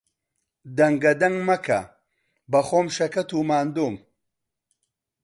[0.77, 1.81] دەنگەدەنگ مەکە،
[2.51, 3.95] بەخۆم شەکەت و ماندووم.